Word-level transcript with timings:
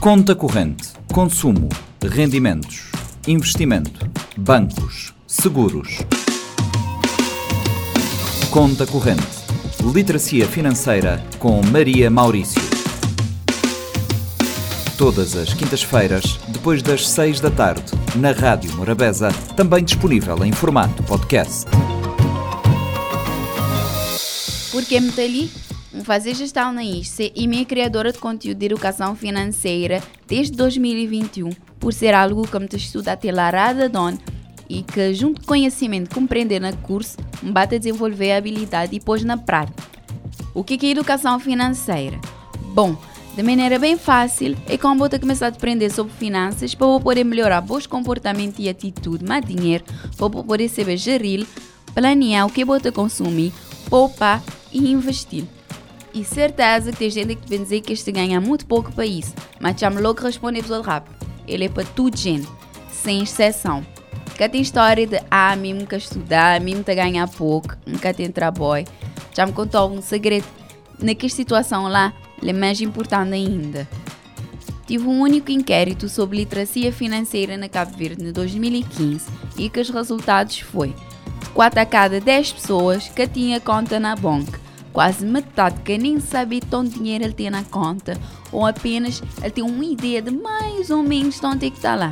Conta 0.00 0.32
corrente, 0.32 0.90
consumo, 1.12 1.68
rendimentos, 2.00 2.84
investimento, 3.26 4.08
bancos, 4.36 5.12
seguros. 5.26 5.98
Conta 8.48 8.86
corrente, 8.86 9.26
literacia 9.92 10.46
financeira 10.46 11.20
com 11.40 11.60
Maria 11.72 12.08
Maurício. 12.08 12.62
Todas 14.96 15.34
as 15.34 15.52
quintas-feiras, 15.52 16.38
depois 16.46 16.80
das 16.80 17.08
seis 17.08 17.40
da 17.40 17.50
tarde, 17.50 17.92
na 18.14 18.30
Rádio 18.30 18.72
Morabeza, 18.76 19.30
também 19.56 19.82
disponível 19.82 20.44
em 20.44 20.52
formato 20.52 21.02
podcast. 21.02 21.66
Porque 24.70 25.00
me 25.00 25.10
ali? 25.20 25.67
Fazer 26.04 26.34
gestão 26.34 26.72
na 26.72 26.84
ISCE 26.84 27.32
e 27.34 27.46
minha 27.46 27.64
criadora 27.64 28.12
de 28.12 28.18
conteúdo 28.18 28.58
de 28.58 28.66
educação 28.66 29.14
financeira 29.14 30.02
desde 30.26 30.56
2021, 30.56 31.50
por 31.78 31.92
ser 31.92 32.14
algo 32.14 32.46
que 32.46 32.58
me 32.58 32.68
estuda 32.72 33.12
até 33.12 33.32
lá 33.32 33.50
rada 33.50 33.90
e 34.68 34.82
que, 34.82 35.14
junto 35.14 35.40
com 35.40 35.48
conhecimento 35.48 36.14
compreender 36.14 36.60
na 36.60 36.72
curso, 36.72 37.16
me 37.42 37.50
bate 37.50 37.76
a 37.76 37.78
desenvolver 37.78 38.32
a 38.32 38.36
habilidade 38.36 38.94
e 38.94 39.00
pôs 39.00 39.24
na 39.24 39.36
prática. 39.36 39.82
O 40.54 40.62
que 40.62 40.86
é 40.86 40.90
educação 40.90 41.38
financeira? 41.40 42.18
Bom, 42.74 42.96
de 43.34 43.42
maneira 43.42 43.78
bem 43.78 43.96
fácil, 43.96 44.56
é 44.66 44.76
como 44.76 45.04
eu 45.06 45.20
começar 45.20 45.46
a 45.46 45.48
aprender 45.48 45.90
sobre 45.90 46.12
finanças 46.12 46.74
para 46.74 47.00
poder 47.00 47.24
melhorar 47.24 47.60
bons 47.60 47.86
comportamento 47.86 48.58
e 48.58 48.68
atitude, 48.68 49.24
mais 49.24 49.44
dinheiro, 49.44 49.84
para 50.16 50.28
poder 50.28 50.68
saber 50.68 50.96
gerir, 50.96 51.46
planear 51.94 52.46
o 52.46 52.50
que 52.50 52.62
eu 52.62 52.92
consumir, 52.92 53.52
poupar 53.88 54.42
e 54.72 54.90
investir. 54.90 55.44
E 56.14 56.24
certeza 56.24 56.90
que 56.90 56.98
tem 56.98 57.10
gente 57.10 57.34
que 57.36 57.48
vem 57.48 57.62
dizer 57.62 57.80
que 57.80 57.92
este 57.92 58.10
ganha 58.10 58.40
muito 58.40 58.66
pouco 58.66 58.92
para 58.92 59.04
isso, 59.04 59.34
mas 59.60 59.80
me 59.80 60.00
logo 60.00 60.20
responde 60.20 60.58
episódio 60.58 60.84
rápido. 60.84 61.14
Ele 61.46 61.66
é 61.66 61.68
para 61.68 61.84
tudo 61.84 62.16
gente, 62.16 62.48
sem 62.90 63.22
exceção. 63.22 63.84
Cá 64.36 64.48
tem 64.48 64.60
história 64.60 65.06
de 65.06 65.20
ah, 65.30 65.56
mesmo 65.56 65.86
que 65.86 65.96
estudar, 65.96 66.60
mesmo 66.60 66.84
que 66.84 66.94
ganhar 66.94 67.28
pouco, 67.28 67.76
nunca 67.86 68.14
tem 68.14 68.30
trabalho. 68.30 68.86
Já 69.34 69.44
me 69.44 69.52
contou 69.52 69.90
um 69.90 70.00
segredo. 70.00 70.46
Naquela 71.00 71.30
situação 71.30 71.88
lá, 71.88 72.12
é 72.44 72.52
mais 72.52 72.80
importante 72.80 73.34
ainda. 73.34 73.88
Tive 74.86 75.06
um 75.06 75.20
único 75.20 75.50
inquérito 75.50 76.08
sobre 76.08 76.38
literacia 76.38 76.90
financeira 76.92 77.56
na 77.56 77.68
Cabo 77.68 77.96
Verde 77.96 78.24
em 78.24 78.32
2015 78.32 79.28
e 79.58 79.68
que 79.68 79.80
os 79.80 79.90
resultados 79.90 80.60
foi 80.60 80.94
4 81.52 81.80
a 81.80 81.84
cada 81.86 82.20
10 82.20 82.52
pessoas 82.52 83.08
que 83.08 83.26
tinha 83.26 83.60
conta 83.60 84.00
na 84.00 84.16
banca 84.16 84.67
quase 84.98 85.24
metade 85.24 85.80
que 85.82 85.96
nem 85.96 86.18
sabe 86.18 86.60
quanto 86.60 86.90
dinheiro 86.90 87.22
ele 87.22 87.32
tem 87.32 87.48
na 87.50 87.62
conta 87.62 88.18
ou 88.50 88.66
apenas 88.66 89.22
ele 89.40 89.50
tem 89.50 89.62
uma 89.62 89.84
ideia 89.84 90.20
de 90.20 90.32
mais 90.32 90.90
ou 90.90 91.04
menos 91.04 91.40
onde 91.44 91.68
é 91.68 91.70
que 91.70 91.76
está 91.76 91.94
lá. 91.94 92.10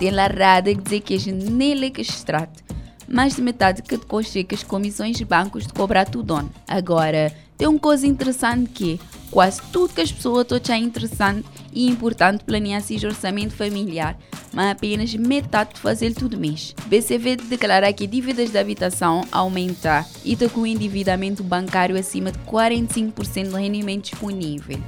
Tem 0.00 0.10
lá 0.10 0.26
rada 0.26 0.74
que 0.74 0.82
dizer 0.82 1.00
que 1.00 1.14
a 1.14 1.18
gente 1.20 1.48
nele 1.48 1.92
que 1.92 2.02
se 2.02 2.26
trata. 2.26 2.60
Mais 3.06 3.36
de 3.36 3.42
metade 3.42 3.82
que 3.82 3.96
te 3.96 4.42
que 4.42 4.52
as 4.56 4.64
comissões 4.64 5.16
de 5.16 5.24
bancos 5.24 5.64
de 5.64 5.72
cobrar 5.72 6.06
tudo. 6.06 6.50
Agora, 6.66 7.32
tem 7.56 7.68
uma 7.68 7.78
coisa 7.78 8.04
interessante 8.04 8.68
que 8.68 9.00
quase 9.30 9.62
tudo 9.70 9.94
que 9.94 10.00
as 10.00 10.10
pessoas 10.10 10.48
acham 10.50 10.74
interessante 10.76 11.46
e 11.72 11.88
importante 11.88 12.42
planear 12.42 12.80
esse 12.80 13.06
orçamento 13.06 13.54
familiar, 13.54 14.18
mas 14.52 14.72
apenas 14.72 15.14
metade 15.14 15.74
de 15.74 15.80
fazer 15.80 16.14
tudo 16.14 16.38
mês. 16.38 16.74
BCV 16.86 17.36
declara 17.36 17.92
que 17.92 18.06
dívidas 18.06 18.50
de 18.50 18.58
habitação 18.58 19.22
aumentar 19.30 20.06
e 20.24 20.32
está 20.32 20.48
com 20.48 20.60
o 20.60 20.66
endividamento 20.66 21.42
bancário 21.42 21.98
acima 21.98 22.32
de 22.32 22.38
45% 22.40 23.50
do 23.50 23.56
rendimento 23.56 24.10
disponível. 24.10 24.78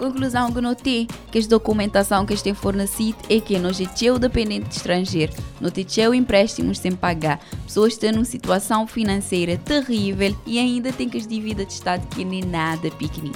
Conclusão 0.00 0.50
que 0.50 0.62
notei 0.62 1.06
que 1.30 1.38
a 1.38 1.42
documentação 1.42 2.24
que 2.24 2.34
tem 2.42 2.54
fornecido 2.54 3.18
é 3.28 3.38
que 3.38 3.58
nós 3.58 3.78
é 3.78 4.18
dependente 4.18 4.68
de 4.68 4.76
estrangeiro, 4.76 5.32
nós 5.60 5.72
temos 5.72 6.16
empréstimos 6.16 6.78
sem 6.78 6.92
pagar, 6.92 7.38
pessoas 7.66 7.92
estão 7.92 8.10
numa 8.12 8.24
situação 8.24 8.86
financeira 8.86 9.58
terrível 9.58 10.34
e 10.46 10.58
ainda 10.58 10.90
tem 10.90 11.06
que 11.06 11.18
as 11.18 11.26
dívidas 11.26 11.66
de 11.66 11.74
Estado 11.74 12.06
que 12.06 12.24
nem 12.24 12.42
nada 12.42 12.90
pequenino. 12.92 13.34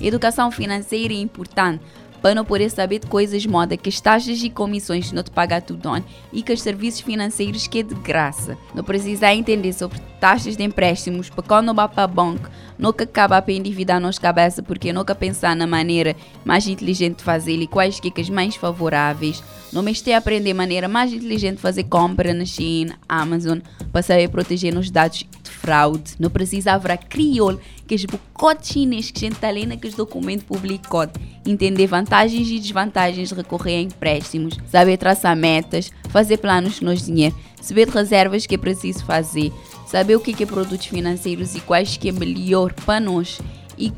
Educação 0.00 0.50
financeira 0.50 1.12
é 1.12 1.18
importante 1.18 1.82
para 2.20 2.34
não 2.34 2.44
poder 2.44 2.70
saber 2.70 2.98
de 2.98 3.06
coisas 3.06 3.44
moda 3.46 3.76
que 3.76 3.88
as 3.88 4.00
taxas 4.00 4.42
e 4.42 4.50
comissões 4.50 5.12
não 5.12 5.22
te 5.22 5.30
pagam 5.30 5.60
tudo 5.60 6.04
e 6.32 6.42
que 6.42 6.52
os 6.52 6.62
serviços 6.62 7.00
financeiros 7.00 7.66
que 7.66 7.80
é 7.80 7.82
de 7.82 7.94
graça. 7.94 8.56
Não 8.74 8.82
precisa 8.82 9.32
entender 9.32 9.72
sobre 9.72 10.00
taxas 10.20 10.56
de 10.56 10.64
empréstimos 10.64 11.30
para 11.30 11.44
quando 11.44 11.74
vai 11.74 11.88
para 11.88 12.06
banco, 12.06 12.50
nunca 12.78 13.04
acaba 13.04 13.44
a 13.46 13.52
endividar 13.52 14.00
nos 14.00 14.18
cabeça 14.18 14.62
porque 14.62 14.92
nunca 14.92 15.14
pensar 15.14 15.54
na 15.54 15.66
maneira 15.66 16.16
mais 16.44 16.66
inteligente 16.66 17.18
de 17.18 17.24
fazer 17.24 17.56
e 17.56 17.66
quais 17.66 18.00
que 18.00 18.20
as 18.20 18.28
mais 18.28 18.56
favoráveis. 18.56 19.42
Não 19.72 19.82
me 19.82 19.92
a 20.12 20.18
aprender 20.18 20.54
maneira 20.54 20.88
mais 20.88 21.12
inteligente 21.12 21.56
de 21.56 21.62
fazer 21.62 21.84
compra 21.84 22.32
na 22.32 22.44
China, 22.44 22.98
Amazon, 23.08 23.58
para 23.92 24.02
saber 24.02 24.28
proteger 24.28 24.74
nos 24.74 24.90
dados 24.90 25.26
fraude. 25.56 26.14
Não 26.18 26.30
precisa 26.30 26.72
haver 26.72 26.96
crioulo 26.98 27.60
que 27.86 27.94
os 27.94 28.04
bocotes 28.04 28.70
chineses 28.70 29.10
que 29.10 29.18
a 29.18 29.28
gente 29.28 29.36
está 29.36 29.50
lendo 29.50 29.68
naqueles 29.70 29.96
documentos 29.96 30.44
publicados. 30.44 31.20
Entender 31.44 31.86
vantagens 31.86 32.48
e 32.48 32.58
desvantagens 32.58 33.28
de 33.28 33.34
recorrer 33.34 33.76
a 33.76 33.80
empréstimos, 33.82 34.56
saber 34.70 34.96
traçar 34.96 35.36
metas, 35.36 35.90
fazer 36.10 36.38
planos 36.38 36.80
nos 36.80 37.04
dinheiro, 37.04 37.34
saber 37.60 37.88
reservas 37.88 38.46
que 38.46 38.54
é 38.54 38.58
preciso 38.58 39.04
fazer, 39.04 39.52
saber 39.86 40.16
o 40.16 40.20
que 40.20 40.42
é 40.42 40.46
produtos 40.46 40.86
financeiros 40.86 41.54
e 41.54 41.60
quais 41.60 41.96
que 41.96 42.08
é 42.08 42.12
melhor 42.12 42.72
para 42.72 43.00
nós 43.00 43.40
e 43.78 43.92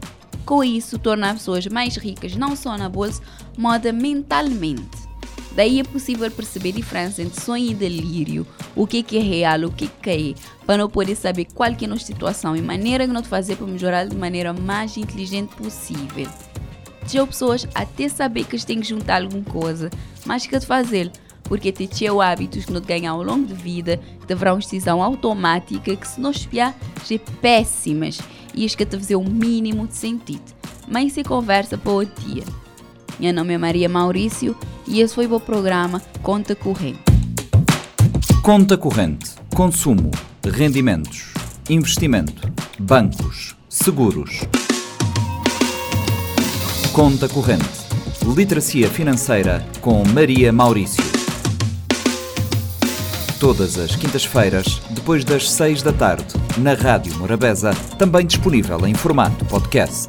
com 0.45 0.65
isso 0.65 0.99
tornar 0.99 1.35
pessoas 1.35 1.67
mais 1.67 1.97
ricas 1.97 2.35
não 2.35 2.57
só 2.57 2.77
na 2.79 2.89
bolsa, 2.89 3.23
mas 3.57 3.83
mentalmente. 3.93 4.98
Daí 5.53 5.81
é 5.81 5.83
possível 5.83 6.31
perceber 6.31 6.71
a 6.71 6.73
diferença 6.73 7.23
entre 7.23 7.41
sonho 7.41 7.71
e 7.71 7.75
delírio, 7.75 8.47
o 8.77 8.87
que 8.87 9.05
é 9.17 9.21
real, 9.21 9.65
o 9.65 9.73
que 9.73 9.91
é, 10.07 10.35
para 10.65 10.77
não 10.77 10.89
poder 10.89 11.17
saber 11.17 11.47
qual 11.55 11.75
que 11.75 11.85
é 11.85 11.89
a 11.89 11.91
nossa 11.91 12.07
situação 12.07 12.55
e 12.55 12.63
maneira 12.63 13.07
que 13.07 13.13
nós 13.13 13.27
fazer 13.27 13.57
para 13.57 13.67
melhorar 13.67 14.05
de 14.05 14.17
maneira 14.17 14.53
mais 14.53 14.97
inteligente 14.97 15.55
possível. 15.57 16.29
Tinha 17.07 17.27
pessoas 17.27 17.67
até 17.75 18.09
saber 18.09 18.45
que 18.45 18.65
têm 18.65 18.81
que 18.81 18.89
juntar 18.89 19.23
alguma 19.23 19.43
coisa, 19.45 19.91
mas 20.27 20.47
que 20.47 20.59
de 20.59 20.67
fazer 20.67 21.11
porque 21.49 21.73
te 21.73 21.87
tinha 21.87 22.13
hábitos 22.13 22.67
que 22.67 22.73
não 22.73 22.81
ganham 22.81 23.17
ao 23.17 23.23
longo 23.23 23.47
de 23.47 23.55
vida, 23.55 23.99
deverá 24.27 24.53
uma 24.53 24.61
decisão 24.61 25.03
automática 25.03 25.97
que 25.97 26.07
se 26.07 26.21
não 26.21 26.31
espiar, 26.31 26.77
é 27.11 27.19
péssimas 27.41 28.21
e 28.55 28.67
as 28.67 28.75
que 28.75 28.85
te 28.85 28.99
fazer 28.99 29.17
o 29.17 29.25
mínimo 29.25 29.87
de 29.87 29.97
sentido. 29.97 30.45
Mas 30.87 31.07
isso 31.07 31.21
é 31.21 31.25
conversa 31.25 31.79
para 31.79 31.91
outro 31.91 32.23
dia. 32.23 32.45
Meu 33.19 33.35
nome 33.35 33.53
é 33.53 33.59
Maria 33.59 33.89
Maurício 33.89 34.57
e 34.87 35.01
esse 35.01 35.13
foi 35.13 35.27
o 35.27 35.41
programa 35.41 36.01
Conta 36.23 36.55
Corrente. 36.55 37.01
Conta 38.45 38.79
Corrente, 38.79 39.31
consumo, 39.53 40.13
rendimentos, 40.45 41.33
investimento, 41.69 42.53
bancos, 42.79 43.57
seguros. 43.69 44.43
Conta 46.93 47.29
Corrente, 47.29 47.69
literacia 48.37 48.89
financeira 48.89 49.67
com 49.81 50.05
Maria 50.15 50.53
Maurício. 50.53 51.03
Todas 53.41 53.79
as 53.79 53.97
quintas-feiras, 53.97 54.81
depois 54.91 55.25
das 55.25 55.51
seis 55.51 55.83
da 55.83 55.93
tarde, 55.93 56.35
na 56.59 56.75
Rádio 56.75 57.17
Morabeza, 57.19 57.73
também 57.99 58.25
disponível 58.25 58.87
em 58.87 58.95
formato 58.95 59.45
podcast. 59.45 60.07